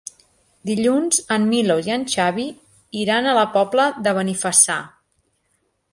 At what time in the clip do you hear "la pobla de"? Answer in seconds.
3.41-4.19